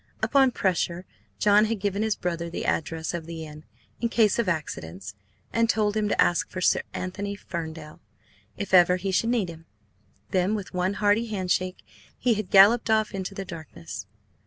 Upon 0.23 0.49
pressure 0.49 1.05
John 1.37 1.65
had 1.65 1.77
given 1.79 2.01
his 2.01 2.15
brother 2.15 2.49
the 2.49 2.65
address 2.65 3.13
of 3.13 3.27
the 3.27 3.45
inn, 3.45 3.65
"in 3.99 4.09
case 4.09 4.39
of 4.39 4.49
accidents," 4.49 5.13
and 5.53 5.69
told 5.69 5.95
him 5.95 6.09
to 6.09 6.19
ask 6.19 6.49
for 6.49 6.59
"Sir 6.59 6.81
Anthony 6.91 7.35
Ferndale" 7.35 7.99
if 8.57 8.73
ever 8.73 8.95
he 8.95 9.11
should 9.11 9.29
need 9.29 9.49
him. 9.49 9.67
Then 10.31 10.55
with 10.55 10.73
one 10.73 10.95
hearty 10.95 11.27
handshake, 11.27 11.85
he 12.17 12.33
had 12.33 12.49
galloped 12.49 12.89
off 12.89 13.13
into 13.13 13.35
the 13.35 13.45
darkness. 13.45 14.07